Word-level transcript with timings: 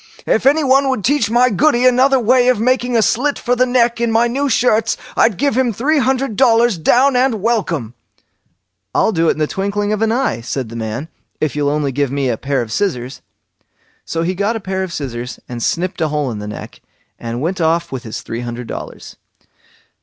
If 0.25 0.47
anyone 0.47 0.89
would 0.89 1.03
teach 1.03 1.29
my 1.29 1.51
Goody 1.51 1.85
another 1.85 2.19
way 2.19 2.47
of 2.47 2.59
making 2.59 2.97
a 2.97 3.03
slit 3.03 3.37
for 3.37 3.55
the 3.55 3.67
neck 3.67 4.01
in 4.01 4.11
my 4.11 4.25
new 4.27 4.49
shirts, 4.49 4.97
I'd 5.15 5.37
give 5.37 5.55
him 5.55 5.71
three 5.71 5.99
hundred 5.99 6.35
dollars 6.35 6.79
down 6.79 7.15
and 7.15 7.39
welcome." 7.39 7.93
"I'll 8.95 9.11
do 9.11 9.27
it 9.27 9.33
in 9.33 9.37
the 9.37 9.45
twinkling 9.45 9.93
of 9.93 10.01
an 10.01 10.11
eye", 10.11 10.41
said 10.41 10.69
the 10.69 10.75
man, 10.75 11.07
"if 11.39 11.55
you'll 11.55 11.69
only 11.69 11.91
give 11.91 12.09
me 12.11 12.29
a 12.29 12.35
pair 12.37 12.63
of 12.63 12.71
scissors." 12.71 13.21
So 14.03 14.23
he 14.23 14.33
got 14.33 14.55
a 14.55 14.59
pair 14.59 14.81
of 14.81 14.91
scissors, 14.91 15.39
and 15.47 15.61
snipped 15.61 16.01
a 16.01 16.07
hole 16.07 16.31
in 16.31 16.39
the 16.39 16.47
neck, 16.47 16.81
and 17.19 17.39
went 17.39 17.61
off 17.61 17.91
with 17.91 18.01
his 18.01 18.23
three 18.23 18.41
hundred 18.41 18.65
dollars. 18.65 19.17